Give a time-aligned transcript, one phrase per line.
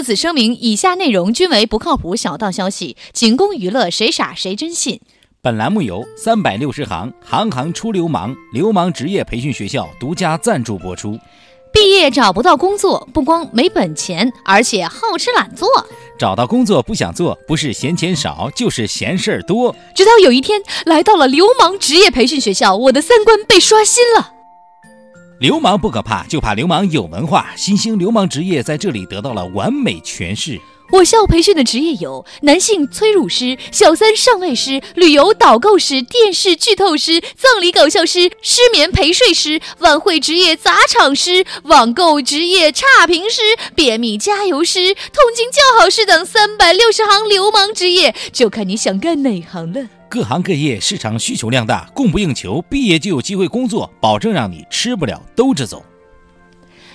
[0.00, 4.98] 特此声明，以下内容均为不靠谱小道消息，仅供娱乐，谁傻谁真信。
[5.42, 11.18] 本栏目由三百六十行，行行出流氓，流氓职业培训学校独家赞助播出。
[11.70, 15.68] 毕业找不到工作，不光没本钱，而且好吃懒做。
[16.18, 19.76] 找到工作不想做，不是嫌钱少，就是嫌事儿多。
[19.94, 24.32] 直到有一天来到了流氓职业培训学校，我的三观被刷新了。
[25.40, 27.50] 流氓不可怕，就怕流氓有文化。
[27.56, 30.60] 新兴流氓职业在这里得到了完美诠释。
[30.92, 43.40] 我校培训的职业有男性催乳师、小三上位师、旅游导购师、电视剧透师、葬礼搞笑师、失眠陪睡师、晚会职业砸场师、网购职业差评师、
[43.74, 49.88] 便秘加油师、痛经叫好师等三百六十行流氓职业，就看你想干哪行了。
[50.10, 55.84] 各行各业市场需求量大，供不应求，毕业就有机会工作，保证让你吃不了兜着走。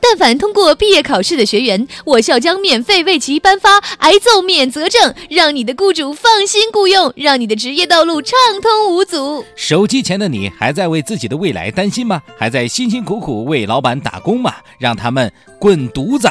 [0.00, 9.42] 但凡通过毕业考试的学员，我校将免费为其颁发挨揍免责证，让你的雇主放心雇佣，让你的职业道路畅通无阻。
[9.56, 12.22] 手机前的你还在为自己的未来担心吗？
[12.36, 14.54] 还在辛辛苦苦为老板打工吗？
[14.78, 16.28] 让他们滚犊子！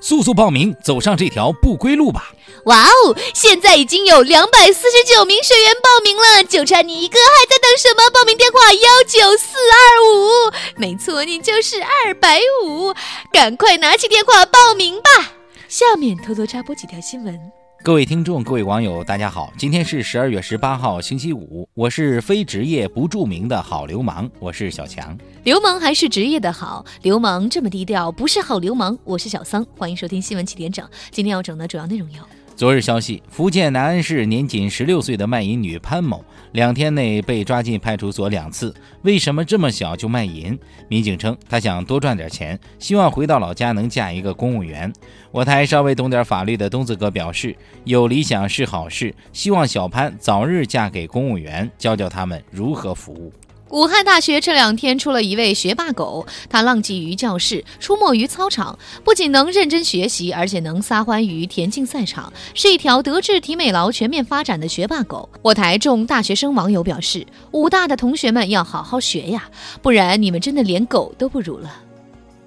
[0.00, 2.32] 速速报名，走上这条不归路吧！
[2.64, 8.10] 哇哦，现在已经有两百四十九名学员报名了，就差你一个，还在等什么？
[8.10, 9.78] 报名电话幺九四二
[10.14, 12.92] 五，没错，你就是二百五，
[13.32, 15.32] 赶快拿起电话报名吧！
[15.68, 17.52] 下面偷偷插播几条新闻。
[17.86, 25.16] 各位听众，各位网友，大家好，今天是十二月十八号，星期五，我是非职业不著名的好流氓，我是小强。
[25.44, 28.98] 流氓还是职业的好，流氓这么低调，不是好流氓。
[29.04, 30.84] 我是小桑，欢迎收听新闻起点整。
[31.12, 32.20] 今天要整的主要内容有。
[32.56, 38.74] 昨日消息，福建南安市年仅十六岁的卖淫女潘某，两天内被抓进派出所两次。
[39.02, 40.58] 为什么这么小就卖淫？
[40.88, 44.90] 民警称，她想多赚点钱，希望回到老家能嫁一个公务员。
[45.30, 47.54] 我台稍微懂点法律的东子哥表示，
[47.84, 53.30] 有理想是好事，希望小潘早日嫁给公务员，教教他们如何服务。
[53.70, 65.28] 武汉大学这两天出了一位学霸狗，它浪迹于教室，出没于操场，不仅能认真学习，而且能撒欢于田径赛场，是一条德智体美劳全面发展的学霸狗。
[65.42, 69.50] 我台众大学生网友表示，武大的同学们要好好学呀，
[69.82, 71.68] 不然你们真的连狗都不如了。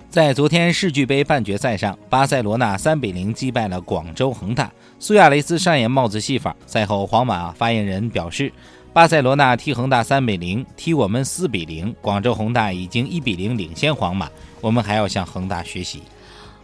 [0.10, 6.56] 在昨天世俱杯半决赛上，巴塞罗那三比零击败了广州恒大，苏亚雷斯上演帽子戏法。
[6.66, 8.50] 赛后，皇马发言人表示。
[9.00, 11.96] 巴塞罗那踢恒大三比零，踢我们四比零。
[12.02, 14.30] 广州恒大已经一比零领先皇马，
[14.60, 16.02] 我们还要向恒大学习。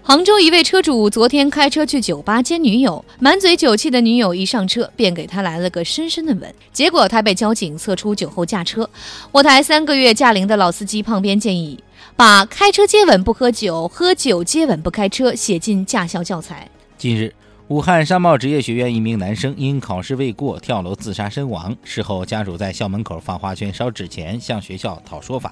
[0.03, 8.89] 杭州一位车主昨天开车去酒吧接女友，满嘴酒气的女友一上车便给他来了个深深的吻，结果他被交警测出酒后驾车。
[9.31, 11.81] 我台三个月驾龄的老司机胖边建议，
[12.17, 16.69] 把开车接吻不喝酒，喝酒接吻不开车写进驾校教材。
[16.97, 17.33] 近日。
[17.67, 25.51] 武汉商贸职业学院一名男生因考试未过跳楼自杀身亡，事后家属在校门口放花圈、烧纸钱，向学校讨说法。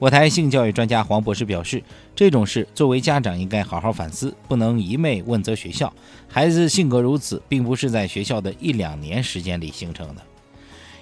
[0.00, 1.80] 我台性教育专家黄博士表示，
[2.16, 5.92] 这种事作为家长应该好好反思，不能一昧问责学校。
[6.26, 10.22] 孩子性格如此，并不是在学校的一两年时间里形成的。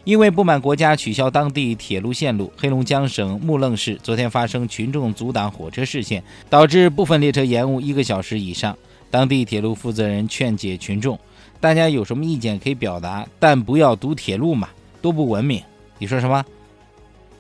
[0.05, 8.77] 因为不满国家取消当地铁路线路，黑龙江省木楞市昨天发生群众阻挡火车视线，导致部分列车延误一个小时以上。
[9.11, 11.19] 当地铁路负责人劝解群众
[11.61, 14.69] ：“大家有什么意见可以表达，但不要堵铁路嘛，
[15.03, 15.63] 多不文明。”
[15.99, 16.45] 你说什么？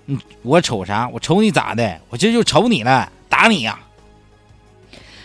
[0.06, 1.08] 嗯，我瞅啥？
[1.08, 2.00] 我瞅你咋的？
[2.08, 3.78] 我这就瞅你了，打你呀！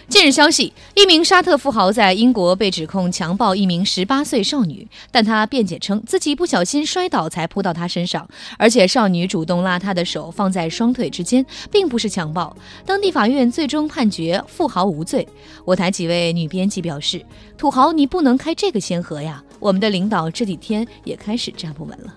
[0.07, 8.27] 近日消息，一名沙特富豪在英国被指控强暴一名十八岁少女，但他辩解称自己不小心摔倒才扑到她身上，
[8.57, 12.55] 而且少女主动拉他的手放在双腿之间，并不是强暴。
[12.85, 15.27] 当地法院最终判决富豪无罪。
[15.65, 17.23] 我台几位女编辑表示
[17.57, 19.43] ：“土豪，你不能开这个先河呀！
[19.59, 22.13] 我们的领导这几天也开始站不稳了。”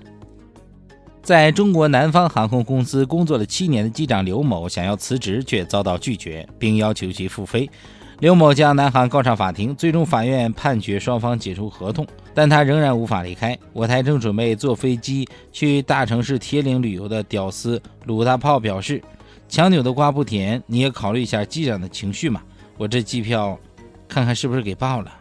[1.28, 7.68] 在中国南方航空公司工作了七年的机长刘某想要辞职，却遭到拒绝，并要求其复飞。
[8.20, 13.54] 刘某将南航告上法庭，最终法院判决双方解除合同，但他仍然无法离开。
[13.74, 18.98] 我台正准备坐飞机去大城市铁岭旅游的屌丝鲁大炮表示
[19.50, 22.40] ：“强扭的瓜不甜，你也考虑一下机长的情绪嘛。
[22.78, 23.58] 我这机票，
[24.08, 25.12] 看看是不是给报了。”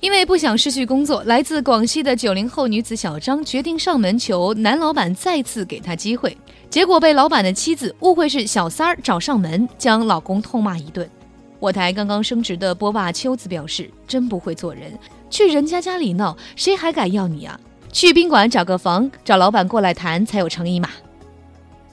[0.00, 6.36] 因为不想失去工作，来自广西的九零后女子小张决定上门求男老板再次给她机会，
[6.68, 11.08] 结果被老板的妻子误会是小三儿找上门，将老公痛骂一顿。
[11.58, 14.92] 我台刚刚升职的波霸秋子表示：“真不会做人，
[15.30, 17.58] 去人家家里闹，谁还敢要你啊？
[17.90, 20.90] 去宾馆找个房，找老板过来谈才有诚意嘛。”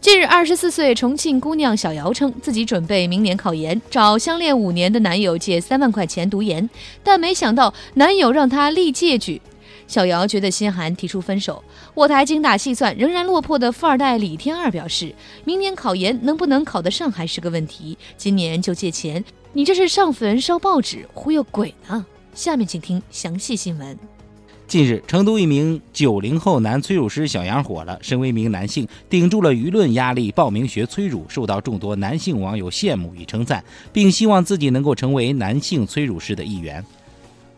[0.03, 6.69] 近日，二十四岁重庆姑娘小姚称自己准备明年考研，找相恋五年的男友借三万块钱读研，
[7.01, 9.41] 但没想到男友让她立借据。
[9.87, 11.63] 小姚觉得心寒，提出分手。
[11.93, 15.15] 我台精打细算仍然落魄的富二代李天二表示，
[15.45, 19.23] 明年考研能不能考得上还是个问题，今年就借钱，
[19.53, 22.05] 你这是上坟烧报纸忽悠鬼呢？
[22.33, 23.97] 下面请听详细新闻。
[24.73, 27.95] 近日，成都一名九零后男催乳师小杨火了。
[28.01, 36.83] 身为一名男性，顶住了舆论压力，报名学催乳，受到众多男性网友羡慕与称赞，并希望自己能够成为男性催乳师的一员。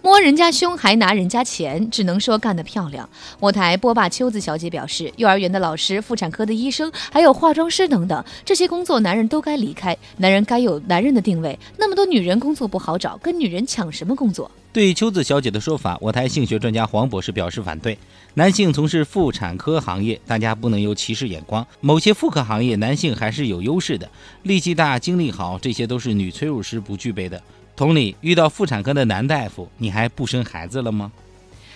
[0.06, 3.10] 摸人家胸还拿人家钱，只能说干得漂亮。
[3.40, 11.58] 我台波霸秋子小姐表示，幼儿园的老师、妇产科的医生，还有化妆师等等，这些工作男人都该离开，男人该有男人的定位。
[11.76, 14.52] 那么多女人工作不好找，跟女人抢什么工作？
[14.72, 17.98] 对秋子小姐的说法，我台性学专家黄博士表示反对。
[18.36, 21.66] 男性从事妇产科行业，大家不能有歧视眼光。
[21.82, 24.08] 某些妇科行业，男性还是有优势的，
[24.44, 27.42] 力气大、精力好，这些都是女催乳师不具备的。
[27.76, 31.12] 同理，遇到妇产科的男大夫，你还不生孩子了吗？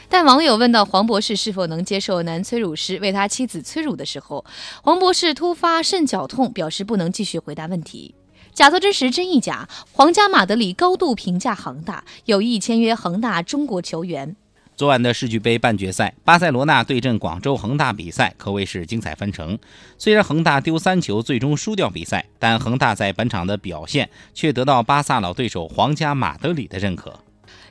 [0.08, 4.44] 但网友问到黄博士是否能接受男催乳师为他妻子催乳的时候，
[4.82, 8.16] 黄博士突发肾绞痛，表示不能继续回答问题。
[8.54, 9.68] 假作真实，真亦假。
[9.92, 14.36] 皇家马德里高度评价恒大，有意签约恒大中国球员。
[14.80, 19.60] 昨晚的世俱杯半决赛，巴塞罗那对阵广州恒大比赛可谓是精彩纷呈。
[19.98, 27.14] 虽然恒大丢三球，最终输掉比赛，但恒大在本场的表现却得到巴萨老对手皇家马德里的认可。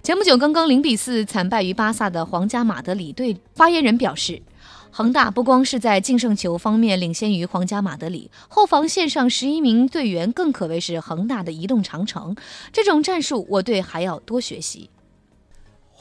[0.02, 4.42] 前不久刚刚零比四惨败于巴萨的皇家马德里队发言人表示，
[4.90, 12.36] 恒大不光是在净胜球方面领先于皇家马德里，后防线上十一名队员更可谓是恒大的移动长城。
[12.70, 14.90] 这种战术，我队还要多学习。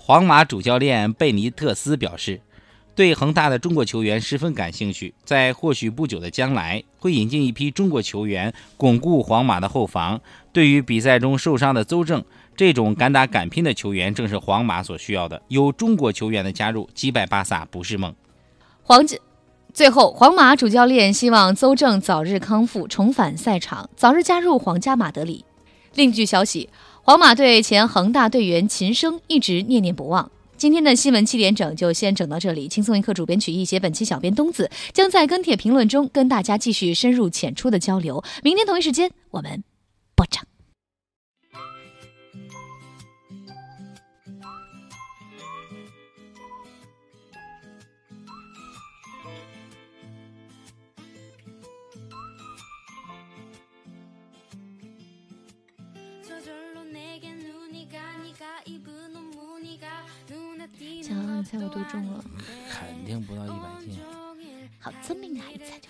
[0.07, 2.39] 皇马主教练贝尼特斯表示，
[2.95, 10.21] 对恒大的中国球员十分感兴趣，在或许不久的将来会引进一批中国球员，巩固皇马的后防。
[10.53, 12.23] 对于比赛中受伤的邹正，
[12.55, 15.41] 这种敢打敢拼的球员正是皇马所需要的。
[15.49, 18.15] 有中国球员的加入，击败巴萨不是梦。
[18.83, 19.17] 皇家
[19.73, 25.43] 最后，皇马主教练希望邹正早日康复，重返赛场，早日加入皇家马德里。
[25.97, 26.69] 另据消息。
[27.01, 30.29] 皇马队前恒大队员秦升一直念念不忘。
[30.55, 32.67] 今天的新闻七点整就先整到这里。
[32.67, 38.23] 轻松一刻主编曲艺写，本期小编东子将在跟帖评论中跟大家继续深入浅出的交流。
[38.43, 39.63] 明天同一时间我们
[61.03, 62.23] 想猜我多重了？
[62.69, 63.99] 肯定不到一百斤。
[64.79, 65.89] 好聪明啊，一猜就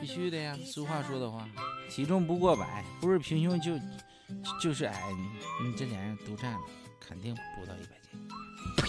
[0.00, 1.48] 必须的呀，俗话说的话，
[1.90, 3.78] 体重不过百，不是平胸就
[4.60, 5.12] 就是矮。
[5.62, 6.60] 你这两样都占了，
[7.00, 8.28] 肯定不到一百斤。
[8.78, 8.88] 呸！